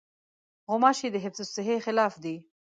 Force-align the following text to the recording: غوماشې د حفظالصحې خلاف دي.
غوماشې 0.69 1.07
د 1.11 1.15
حفظالصحې 1.23 1.77
خلاف 1.85 2.13
دي. 2.23 2.35